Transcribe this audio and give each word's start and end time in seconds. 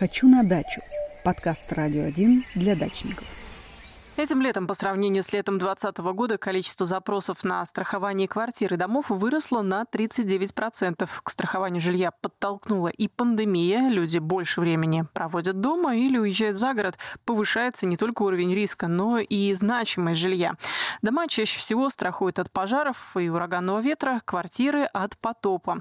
«Хочу 0.00 0.28
на 0.28 0.42
дачу»– 0.42 0.80
подкаст 1.24 1.70
«Радио 1.74 2.04
1» 2.04 2.44
для 2.54 2.74
дачников. 2.74 3.49
Этим 4.20 4.42
летом 4.42 4.66
по 4.66 4.74
сравнению 4.74 5.22
с 5.22 5.32
летом 5.32 5.58
2020 5.58 5.98
года 6.14 6.36
количество 6.36 6.84
запросов 6.84 7.42
на 7.42 7.64
страхование 7.64 8.28
квартир 8.28 8.74
и 8.74 8.76
домов 8.76 9.08
выросло 9.08 9.62
на 9.62 9.84
39%. 9.90 11.08
К 11.22 11.30
страхованию 11.30 11.80
жилья 11.80 12.10
подтолкнула 12.10 12.88
и 12.88 13.08
пандемия. 13.08 13.88
Люди 13.88 14.18
больше 14.18 14.60
времени 14.60 15.06
проводят 15.14 15.62
дома 15.62 15.96
или 15.96 16.18
уезжают 16.18 16.58
за 16.58 16.74
город. 16.74 16.98
Повышается 17.24 17.86
не 17.86 17.96
только 17.96 18.20
уровень 18.20 18.54
риска, 18.54 18.88
но 18.88 19.20
и 19.20 19.54
значимость 19.54 20.20
жилья. 20.20 20.52
Дома 21.00 21.26
чаще 21.26 21.58
всего 21.58 21.88
страхуют 21.88 22.38
от 22.38 22.52
пожаров 22.52 23.16
и 23.16 23.30
ураганного 23.30 23.80
ветра, 23.80 24.20
квартиры 24.26 24.84
от 24.84 25.16
потопа. 25.16 25.80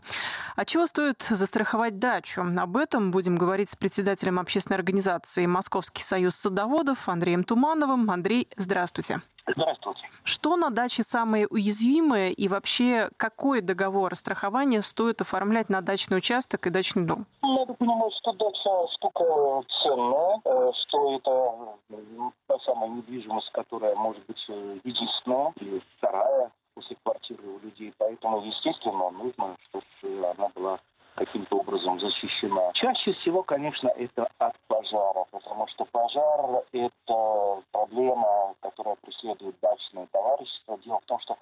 А 0.56 0.64
чего 0.64 0.88
стоит 0.88 1.24
застраховать 1.24 2.00
дачу? 2.00 2.46
Об 2.58 2.78
этом 2.78 3.12
будем 3.12 3.36
говорить 3.36 3.70
с 3.70 3.76
председателем 3.76 4.40
общественной 4.40 4.78
организации 4.78 5.46
«Московский 5.46 6.04
союз 6.04 6.36
садоводов» 6.36 7.10
Андреем 7.10 7.44
Тумановым. 7.44 8.10
Андрей 8.10 8.29
Андрей, 8.30 8.48
здравствуйте. 8.58 9.22
Здравствуйте. 9.48 10.02
Что 10.24 10.56
на 10.56 10.70
даче 10.70 11.02
самое 11.02 11.48
уязвимое 11.48 12.30
и 12.30 12.48
вообще 12.48 13.10
какой 13.18 13.62
договор 13.62 14.16
страхования 14.16 14.84
стоит 14.84 15.20
оформлять 15.22 15.70
на 15.70 15.82
дачный 15.82 16.20
участок 16.20 16.68
и 16.68 16.70
дачный 16.70 17.08
дом? 17.08 17.26
Надо 17.42 17.74
понимать, 17.74 18.14
что 18.22 18.32
дача 18.34 18.94
штука 18.94 19.64
ценная, 19.82 20.42
э, 20.46 20.72
что 20.76 21.16
это 21.16 22.30
та 22.46 22.60
самая 22.60 22.92
недвижимость, 22.92 23.50
которая 23.52 23.96
может 23.96 24.24
быть 24.28 24.46
э, 24.50 24.78
единственная 24.84 25.52
или 25.56 25.82
вторая 25.98 26.52
после 26.76 26.98
квартиры 27.02 27.48
у 27.48 27.66
людей. 27.66 27.92
Поэтому, 27.98 28.46
естественно, 28.46 29.10
нужно, 29.10 29.56
чтобы 29.72 30.28
она 30.38 30.50
была 30.54 30.80
каким-то 31.16 31.58
образом 31.58 32.00
защищена. 32.00 32.72
Чаще 32.74 33.14
всего, 33.14 33.44
конечно, 33.44 33.90
это 33.90 34.28
от 34.38 34.54
пожара, 34.68 35.26
потому 35.32 35.68
что 35.68 35.86
пожар– 35.86 36.64
это 36.72 37.62
проблема, 37.90 38.56
которая 38.62 38.96
преследует 38.96 39.56
дачные 39.62 40.08
товарищества. 40.08 40.78
Дело 40.80 41.00
в 41.00 41.06
том, 41.06 41.20
что 41.20 41.38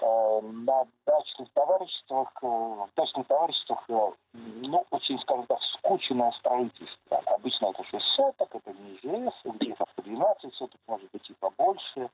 э, 0.00 0.40
на 0.42 0.86
дачных 1.06 1.50
товариществах, 1.52 2.32
э, 2.42 2.46
в 2.46 2.90
дачных 2.96 3.26
товариществах, 3.26 3.84
э, 3.88 4.12
ну, 4.32 4.86
очень, 4.90 5.18
скажем 5.20 5.46
так, 5.46 5.58
скучное 5.78 6.30
строительство. 6.32 7.18
Обычно 7.26 7.66
это 7.66 7.84
6 7.84 8.04
соток, 8.16 8.54
это 8.54 8.72
не 8.72 8.96
ЖС, 8.98 9.34
где-то 9.44 9.84
по 9.96 10.02
12 10.02 10.54
соток, 10.54 10.80
может 10.86 11.10
быть, 11.10 11.28
и 11.30 11.34
побольше. 11.34 12.10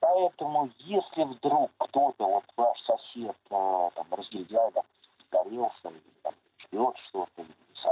Поэтому, 0.00 0.70
если 0.78 1.24
вдруг 1.24 1.70
кто-то, 1.78 2.26
вот 2.26 2.44
ваш 2.56 2.78
сосед, 2.82 3.36
э, 3.50 3.90
там, 3.94 4.06
разгильдяй, 4.10 4.70
загорелся, 5.30 5.88
или 5.88 6.14
там, 6.22 6.34
что-то, 7.08 7.44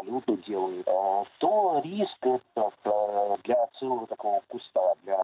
салюты 0.05 0.37
делает, 0.47 0.87
а, 0.89 1.25
то 1.39 1.81
риск 1.85 2.19
это 2.23 2.71
а, 2.85 3.37
для 3.45 3.67
целого 3.79 4.07
такого 4.07 4.43
куста, 4.49 4.95
для 5.05 5.21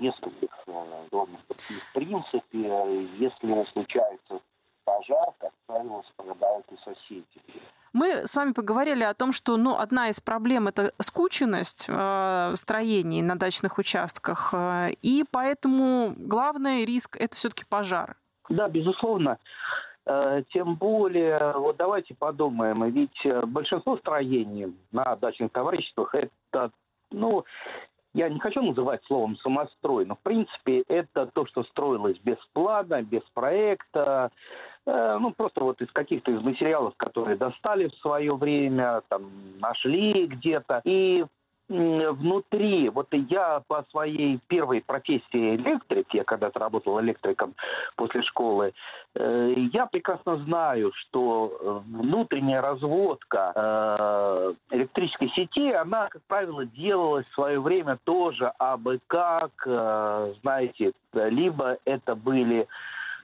нескольких 0.00 0.50
а, 0.66 1.06
домиков. 1.10 1.56
И 1.70 1.74
в 1.74 1.92
принципе, 1.92 3.08
если 3.18 3.72
случается 3.72 4.40
пожар, 4.84 5.32
как 5.38 5.50
правило, 5.66 6.02
страдают 6.12 6.66
и 6.70 6.76
соседи. 6.84 7.24
Мы 7.92 8.26
с 8.26 8.36
вами 8.36 8.52
поговорили 8.52 9.02
о 9.02 9.14
том, 9.14 9.32
что 9.32 9.56
ну, 9.56 9.76
одна 9.76 10.10
из 10.10 10.20
проблем– 10.20 10.68
это 10.68 10.92
скученность 11.00 11.86
э, 11.88 12.52
строений 12.54 13.22
на 13.22 13.36
дачных 13.36 13.78
участках, 13.78 14.50
э, 14.52 14.90
и 15.02 15.24
поэтому 15.30 16.12
главный 16.16 16.84
риск– 16.84 17.16
это 17.18 17.34
все-таки 17.36 17.64
пожар. 17.64 18.16
Да, 18.50 18.68
безусловно. 18.68 19.38
Э, 20.06 20.42
тем 20.52 20.76
более, 20.76 21.52
вот 21.56 21.76
давайте 21.76 22.14
подумаем, 22.14 22.84
ведь 22.90 23.24
э, 23.24 23.44
большинство 23.44 23.96
строений 23.96 24.72
на 24.92 25.16
дачных 25.16 25.50
товариществах 25.50 26.14
это, 26.14 26.70
ну, 27.10 27.44
я 28.14 28.28
не 28.28 28.38
хочу 28.38 28.62
называть 28.62 29.04
словом 29.06 29.36
самострой, 29.38 30.06
но 30.06 30.14
в 30.14 30.20
принципе 30.20 30.82
это 30.88 31.26
то, 31.26 31.44
что 31.46 31.64
строилось 31.64 32.18
без 32.18 32.38
плана, 32.52 33.02
без 33.02 33.22
проекта, 33.34 34.30
э, 34.86 35.18
ну 35.20 35.32
просто 35.32 35.64
вот 35.64 35.82
из 35.82 35.90
каких-то 35.90 36.30
из 36.30 36.40
материалов, 36.40 36.94
которые 36.96 37.36
достали 37.36 37.88
в 37.88 37.94
свое 37.96 38.32
время, 38.36 39.02
там 39.08 39.28
нашли 39.58 40.26
где-то. 40.28 40.82
И 40.84 41.24
внутри, 41.68 42.88
вот 42.90 43.08
я 43.10 43.62
по 43.66 43.84
своей 43.90 44.38
первой 44.46 44.82
профессии 44.82 45.56
электрик, 45.56 46.06
я 46.14 46.24
когда-то 46.24 46.58
работал 46.58 47.00
электриком 47.00 47.54
после 47.96 48.22
школы, 48.22 48.72
э, 49.14 49.54
я 49.72 49.86
прекрасно 49.86 50.36
знаю, 50.44 50.92
что 50.94 51.58
э, 51.58 51.80
внутренняя 51.98 52.60
разводка 52.60 53.52
э, 53.54 54.54
электрической 54.70 55.28
сети, 55.30 55.72
она, 55.72 56.08
как 56.08 56.22
правило, 56.28 56.64
делалась 56.64 57.26
в 57.26 57.34
свое 57.34 57.60
время 57.60 57.98
тоже 58.04 58.52
абы 58.58 59.00
как, 59.06 59.50
знаете, 60.42 60.92
либо 61.12 61.78
это 61.84 62.14
были 62.14 62.66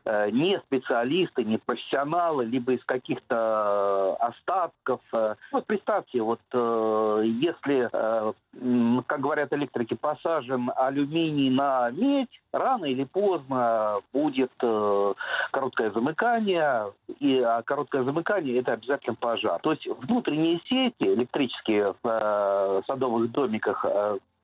не 0.04 0.58
специалисты, 0.66 1.44
не 1.44 1.58
профессионалы, 1.58 2.44
либо 2.44 2.72
из 2.72 2.84
каких-то 2.84 4.16
э, 4.20 4.24
остатков. 4.24 5.00
Э. 5.12 5.34
Вот 5.52 5.66
представьте, 5.66 6.22
вот 6.22 6.40
если, 6.52 7.88
как 9.06 9.20
говорят 9.20 9.52
электрики, 9.52 9.94
посажен 9.94 10.70
алюминий 10.76 11.50
на 11.50 11.90
медь, 11.90 12.40
рано 12.52 12.86
или 12.86 13.04
поздно 13.04 14.00
будет 14.12 14.52
короткое 15.50 15.90
замыкание, 15.92 16.92
и 17.20 17.38
а 17.40 17.62
короткое 17.62 18.04
замыкание– 18.04 18.58
это 18.60 18.72
обязательно 18.72 19.16
пожар. 19.16 19.60
То 19.60 19.72
есть 19.72 19.86
внутренние 19.86 20.60
сети 20.66 21.04
электрические 21.04 21.94
в 22.02 22.82
садовых 22.86 23.30
домиках 23.30 23.84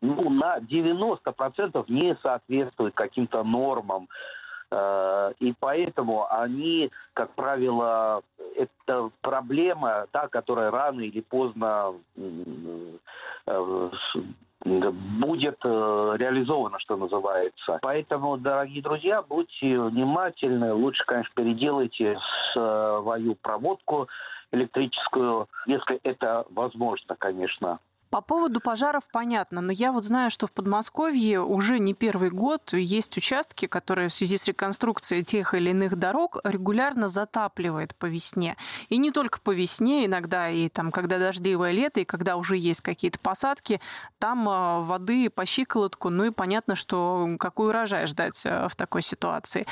ну, 0.01 0.31
на 0.31 0.59
90% 0.59 1.85
не 1.89 2.17
соответствуют 2.23 2.95
каким-то 2.95 3.43
нормам 3.43 4.09
Э, 4.09 4.38
и 4.71 5.55
поэтому 5.61 6.27
они, 6.31 6.91
как 7.15 7.35
правило, 7.35 8.23
это 8.55 9.11
проблема, 9.23 10.07
та, 10.11 10.29
которая 10.29 10.71
рано 10.71 11.01
или 11.01 11.21
поздно 11.21 11.95
э, 13.47 13.89
будет 14.65 15.59
э, 15.65 16.15
реализовано, 16.19 16.79
что 16.81 16.97
называется. 16.97 17.79
Поэтому, 17.81 18.37
дорогие 18.37 18.83
друзья, 18.83 19.23
будьте 19.23 19.81
внимательны. 19.81 20.75
Лучше, 20.75 21.05
конечно, 21.07 21.33
переделайте 21.35 22.19
свою 22.53 23.37
проводку 23.37 24.09
электрическую, 24.53 25.49
если 25.67 26.01
это 26.03 26.45
возможно, 26.51 27.17
конечно. 27.17 27.79
По 28.11 28.23
поводу 28.23 28.61
пожаров 28.61 29.05
понятно, 29.13 29.61
но 29.61 29.71
я 29.71 29.93
вот 29.93 30.05
знаю, 30.05 30.31
что 30.31 30.47
в 30.47 30.53
Подмосковье 30.53 31.43
уже 31.43 31.79
не 31.79 31.93
первый 31.93 32.31
год 32.31 32.73
есть 32.73 33.17
участки, 33.19 33.67
которые 33.67 34.09
в 34.09 34.15
связи 34.15 34.39
с 34.39 34.47
реконструкцией 34.47 35.25
тех 35.25 35.53
или 35.53 35.71
иных 35.71 35.97
дорог 35.97 36.39
регулярно 36.43 37.09
затапливает 37.09 37.95
по 37.97 38.07
весне. 38.07 38.57
И 38.89 38.97
не 38.97 39.11
только 39.11 39.41
по 39.41 39.51
весне, 39.51 40.07
иногда 40.07 40.49
и 40.49 40.71
там, 40.71 40.91
когда 40.91 41.19
дождливое 41.19 41.73
лето, 41.73 42.01
и 42.01 42.07
когда 42.07 42.37
уже 42.37 42.57
есть 42.57 42.81
какие-то 42.81 43.19
посадки, 43.19 43.81
там 44.19 44.49
а, 44.49 44.81
воды 44.81 45.29
по 45.29 45.45
щиколотку, 45.45 46.09
ну 46.09 46.25
и 46.25 46.31
понятно, 46.31 46.77
что 46.77 47.29
какой 47.39 47.69
урожай 47.69 48.07
ждать 48.07 48.41
а, 48.47 48.69
в 48.69 48.77
такой 48.77 49.03
ситуации. 49.03 49.67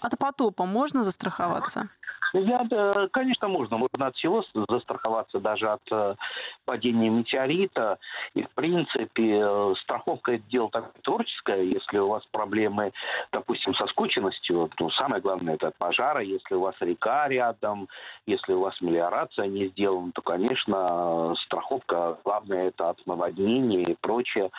От 0.00 0.18
потопа 0.18 0.64
можно 0.64 1.04
застраховаться? 1.04 1.90
Я, 2.34 2.66
конечно, 3.12 3.46
можно. 3.46 3.78
Можно 3.78 4.08
от 4.08 4.16
всего 4.16 4.44
застраховаться, 4.68 5.38
даже 5.38 5.70
от 5.70 5.82
э, 5.92 6.16
падения 6.64 7.08
метеорита. 7.08 7.98
И, 8.34 8.42
в 8.42 8.50
принципе, 8.50 9.40
э, 9.40 9.74
страховка– 9.82 10.32
это 10.34 10.44
дело 10.48 10.68
так 10.70 10.92
творческое. 11.02 11.62
Если 11.62 11.96
у 11.98 12.08
вас 12.08 12.24
проблемы, 12.32 12.92
допустим, 13.30 13.72
со 13.74 13.86
скученностью, 13.86 14.68
то 14.76 14.90
самое 14.90 15.22
главное– 15.22 15.54
это 15.56 15.68
от 15.68 15.76
пожара. 15.76 16.22
Если 16.22 16.56
у 16.56 16.60
вас 16.60 16.74
река 16.80 17.28
рядом, 17.28 17.88
если 18.26 18.52
у 18.52 18.60
вас 18.60 18.80
мелиорация 18.80 19.46
не 19.46 19.68
сделана, 19.68 20.10
то, 20.12 20.20
конечно, 20.20 21.34
страховка, 21.44 22.18
главное– 22.24 22.68
это 22.68 22.90
от 22.90 23.06
наводнения 23.06 23.84
и 23.84 23.96
прочее. 24.00 24.50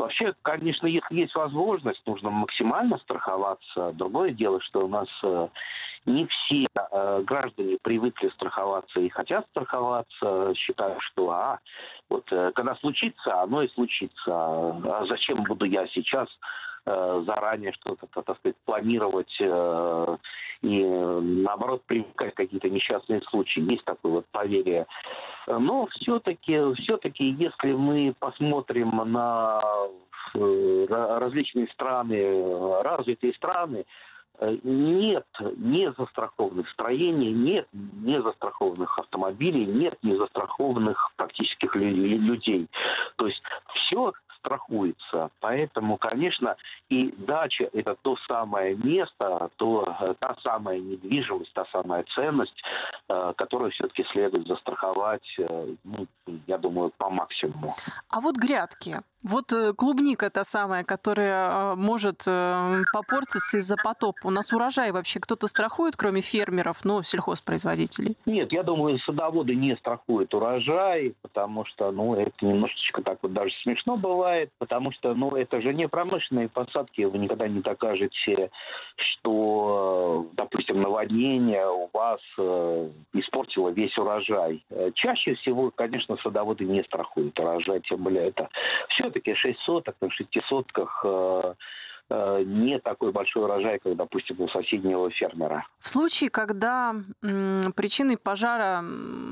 Вообще, 0.00 0.32
конечно, 0.40 0.86
если 0.86 1.14
есть 1.14 1.34
возможность, 1.34 2.00
нужно 2.06 2.30
максимально 2.30 2.96
страховаться. 2.98 3.92
Другое 3.92 4.30
дело, 4.30 4.58
что 4.62 4.86
у 4.86 4.88
нас 4.88 5.08
э, 5.22 5.48
не 6.06 6.26
все 6.26 6.64
э, 6.74 7.22
граждане 7.22 7.76
привыкли 7.82 8.30
страховаться 8.30 8.98
и 8.98 9.10
хотят 9.10 9.46
страховаться, 9.50 10.54
считают, 10.56 11.02
что 11.02 11.30
а, 11.30 11.58
вот 12.08 12.24
э, 12.32 12.50
когда 12.54 12.76
случится, 12.76 13.42
оно 13.42 13.62
и 13.62 13.68
случится. 13.68 14.32
А 14.32 15.04
зачем 15.06 15.44
буду 15.44 15.66
я 15.66 15.86
сейчас 15.88 16.28
заранее 16.84 17.72
что-то, 17.72 18.06
так 18.06 18.38
сказать, 18.38 18.56
планировать 18.64 19.34
и, 20.62 20.84
наоборот, 20.84 21.82
привлекать 21.86 22.34
какие-то 22.34 22.68
несчастные 22.68 23.20
случаи. 23.22 23.60
Есть 23.60 23.84
такое 23.84 24.12
вот 24.12 24.26
поверие. 24.32 24.86
Но 25.46 25.86
все-таки, 25.92 26.74
все-таки, 26.74 27.30
если 27.30 27.72
мы 27.72 28.14
посмотрим 28.18 28.90
на 29.12 29.60
различные 30.34 31.66
страны, 31.68 32.82
развитые 32.82 33.34
страны, 33.34 33.84
Э, 34.40 34.56
нет 34.62 35.26
не 35.56 35.92
застрахованных 35.92 36.68
строений, 36.70 37.30
нет 37.32 37.68
не 37.72 38.20
застрахованных 38.22 38.98
автомобилей, 38.98 39.66
нет 39.66 39.98
не 40.02 40.16
застрахованных 40.16 41.12
практических 41.16 41.76
людей. 41.76 42.66
То 43.16 43.26
есть 43.26 43.42
все 43.74 44.12
страхуется. 44.38 45.30
Поэтому, 45.50 45.96
конечно, 45.96 46.56
и 46.90 47.12
дача– 47.18 47.68
это 47.72 47.96
то 48.02 48.16
самое 48.28 48.76
место, 48.76 49.50
то, 49.56 49.96
э, 50.00 50.14
та 50.20 50.36
самая 50.44 50.78
недвижимость, 50.78 51.52
та 51.54 51.64
самая 51.72 52.04
ценность, 52.14 52.62
э, 53.08 53.32
которую 53.36 53.72
все-таки 53.72 54.04
следует 54.12 54.46
застраховать, 54.46 55.26
э, 55.40 55.74
ну, 55.82 56.06
я 56.46 56.58
думаю, 56.58 56.92
по 56.96 57.10
максимуму. 57.10 57.74
А 58.10 58.20
вот 58.20 58.36
грядки. 58.36 59.00
Вот 59.22 59.52
клубника 59.76 60.30
та 60.30 60.44
самая, 60.44 60.82
которая 60.82 61.74
может 61.74 62.24
попортиться 62.90 63.58
из-за 63.58 63.76
потопа. 63.76 64.20
У 64.24 64.30
нас 64.30 64.50
урожай 64.50 64.92
вообще 64.92 65.20
кто-то 65.20 65.46
страхует, 65.46 65.94
кроме 65.94 66.22
фермеров, 66.22 66.86
ну, 66.86 67.02
сельхозпроизводителей? 67.02 68.16
Нет, 68.24 68.50
я 68.50 68.62
думаю, 68.62 68.98
садоводы 69.00 69.54
не 69.54 69.76
страхуют 69.76 70.32
урожай, 70.32 71.14
потому 71.20 71.66
что, 71.66 71.92
ну, 71.92 72.14
это 72.14 72.32
немножечко 72.40 73.02
так 73.02 73.18
вот 73.20 73.34
даже 73.34 73.52
смешно 73.62 73.98
бывает 73.98 74.50
потому 74.70 74.92
что, 74.92 75.14
ну, 75.14 75.30
это 75.30 75.60
же 75.60 75.74
не 75.74 75.88
промышленные 75.88 76.48
посадки, 76.48 77.02
вы 77.02 77.18
никогда 77.18 77.48
не 77.48 77.60
докажете, 77.60 78.50
что, 78.94 80.28
допустим, 80.34 80.80
наводнение 80.80 81.66
у 81.66 81.88
вас 81.92 82.20
э, 82.38 82.90
испортило 83.14 83.70
весь 83.70 83.96
урожай. 83.98 84.62
Чаще 84.94 85.34
всего, 85.34 85.72
конечно, 85.74 86.16
садоводы 86.22 86.64
не 86.64 86.82
страхуют 86.84 87.38
урожай, 87.38 87.80
тем 87.80 88.02
более 88.02 88.28
это 88.28 88.48
все-таки 88.90 89.34
6 89.34 89.58
соток 89.60 89.96
на 90.00 90.10
6 90.10 90.28
сотках 90.48 91.00
э, 91.04 91.54
Э, 92.10 92.42
не 92.44 92.80
такой 92.80 93.12
большой 93.12 93.44
урожай, 93.44 93.78
как, 93.78 93.94
допустим, 93.96 94.40
у 94.40 94.48
соседнего 94.48 95.08
фермера. 95.10 95.64
В 95.78 95.88
случае, 95.88 96.28
когда 96.28 96.96
причиной 97.20 98.16
пожара 98.16 98.84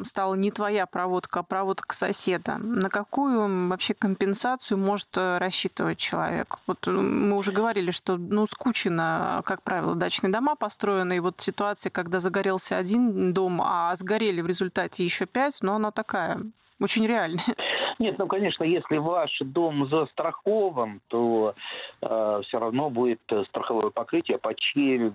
стала 0.05 0.35
не 0.35 0.53
твоя 0.53 0.87
проводка, 0.87 1.41
а 1.41 1.43
проводка 1.43 1.95
соседа, 1.95 2.57
на 2.59 2.89
какую 2.89 3.69
вообще 3.69 3.95
компенсацию 3.95 4.79
может 4.79 5.09
э, 5.17 5.39
рассчитывать 5.39 5.99
человек? 5.99 6.59
Вот 6.69 6.87
мы 6.87 7.37
уже 7.37 7.51
говорили, 7.51 7.91
что 7.91 8.17
ну, 8.17 8.47
скучно, 8.47 9.43
как 9.45 9.63
правило, 9.63 9.97
дачные 9.97 10.33
дома 10.33 10.55
построены, 10.55 11.17
и 11.17 11.21
вот 11.21 11.41
ситуация, 11.41 11.91
когда 11.91 12.21
загорелся 12.21 12.77
один 12.77 13.33
дом, 13.33 13.61
а 13.61 13.93
сгорели 13.97 14.41
в 14.41 14.47
результате 14.47 15.03
еще 15.03 15.27
пять, 15.27 15.59
но 15.63 15.75
она 15.75 15.91
такая 15.91 16.41
очень 16.81 17.07
реальная. 17.07 17.45
Нет, 17.99 18.17
ну, 18.19 18.29
конечно, 18.29 18.63
если 18.63 18.97
ваш 18.99 19.37
дом 19.41 19.89
застрахован, 19.89 21.01
то 21.09 21.55
э, 22.01 22.41
все 22.47 22.59
равно 22.61 22.91
будет 22.91 23.21
страховое 23.49 23.91
покрытие 23.91 24.39
по 24.39 24.55
чьей, 24.55 25.11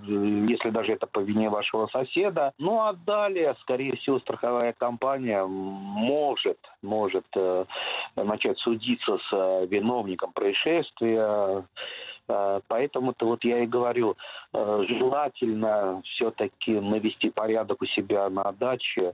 если 0.50 0.70
даже 0.70 0.92
это 0.92 1.08
по 1.08 1.20
вине 1.20 1.50
вашего 1.50 1.88
соседа. 1.88 2.52
Ну, 2.58 2.82
а 2.82 2.94
далее, 2.94 3.56
скорее 3.62 3.96
всего, 3.96 4.20
страховая 4.20 4.74
компания 4.74 5.46
может, 5.46 6.58
может 6.82 7.26
э, 7.36 7.66
начать 8.18 8.58
судиться 8.60 9.18
с 9.18 9.30
э, 9.32 9.66
виновником 9.68 10.34
происшествия. 10.34 11.64
Э, 12.28 12.60
поэтому-то 12.68 13.26
вот 13.28 13.46
я 13.46 13.60
и 13.64 13.66
говорю, 13.66 14.18
э, 14.52 14.84
желательно 14.90 16.02
все-таки 16.04 16.72
навести 16.82 17.30
порядок 17.30 17.82
у 17.82 17.86
себя 17.86 18.30
на 18.30 18.52
даче, 18.52 19.14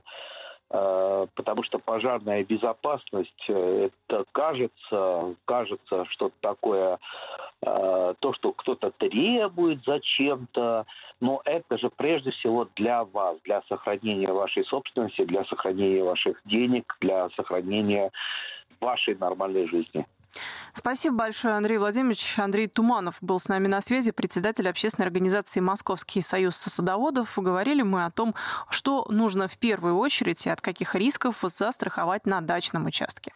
потому 0.70 1.64
что 1.64 1.78
пожарная 1.80 2.44
безопасность, 2.44 3.44
э, 3.48 3.88
это 3.88 4.24
кажется, 4.30 5.34
кажется 5.44 6.04
что-то 6.10 6.34
такое, 6.40 6.98
э, 7.62 8.14
то, 8.20 8.32
что 8.34 8.52
кто-то 8.52 8.92
требует 8.92 9.82
зачем-то, 9.84 10.86
но 11.20 11.42
это 11.44 11.76
же 11.76 11.90
прежде 11.90 12.30
всего 12.30 12.68
для 12.76 13.04
вас, 13.04 13.36
для 13.44 13.62
сохранения 13.62 14.32
вашей 14.32 14.64
собственности, 14.64 15.24
для 15.24 15.44
сохранения 15.44 16.04
ваших 16.04 16.40
денег, 16.44 16.96
для 17.00 17.28
сохранения 17.30 18.12
вашей 18.80 19.16
нормальной 19.16 19.68
жизни. 19.68 20.06
Спасибо 20.80 21.16
большое, 21.16 21.56
Андрей 21.56 21.76
Владимирович. 21.76 22.38
Андрей 22.38 22.66
Туманов 22.66 23.18
был 23.20 23.38
с 23.38 23.48
нами 23.48 23.68
на 23.68 23.82
связи, 23.82 24.12
председатель 24.12 24.66
общественной 24.66 25.04
организации 25.04 25.60
«Московский 25.60 26.22
союз 26.22 26.56
садоводов». 26.56 27.34
Говорили 27.36 27.82
мы 27.82 28.06
о 28.06 28.10
том, 28.10 28.34
что 28.70 29.06
нужно 29.10 29.46
в 29.46 29.58
первую 29.58 29.98
очередь 29.98 30.46
и 30.46 30.50
от 30.50 30.62
каких 30.62 30.94
рисков 30.94 31.36
застраховать 31.42 32.24
на 32.24 32.40
дачном 32.40 32.86
участке. 32.86 33.34